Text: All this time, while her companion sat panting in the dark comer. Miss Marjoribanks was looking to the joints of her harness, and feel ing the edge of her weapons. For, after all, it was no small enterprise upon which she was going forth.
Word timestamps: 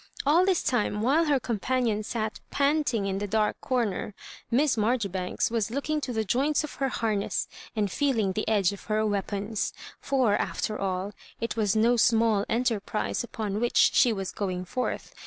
All 0.25 0.47
this 0.47 0.63
time, 0.63 1.03
while 1.03 1.25
her 1.25 1.39
companion 1.39 2.01
sat 2.01 2.39
panting 2.49 3.05
in 3.05 3.19
the 3.19 3.27
dark 3.27 3.57
comer. 3.61 4.15
Miss 4.49 4.75
Marjoribanks 4.75 5.51
was 5.51 5.69
looking 5.69 6.01
to 6.01 6.11
the 6.11 6.23
joints 6.25 6.63
of 6.63 6.73
her 6.81 6.89
harness, 6.89 7.47
and 7.75 7.91
feel 7.91 8.17
ing 8.17 8.31
the 8.33 8.47
edge 8.49 8.71
of 8.73 8.85
her 8.85 9.05
weapons. 9.05 9.73
For, 9.99 10.35
after 10.35 10.79
all, 10.79 11.13
it 11.39 11.55
was 11.55 11.75
no 11.75 11.97
small 11.97 12.45
enterprise 12.49 13.23
upon 13.23 13.59
which 13.59 13.91
she 13.93 14.11
was 14.11 14.31
going 14.31 14.65
forth. 14.65 15.13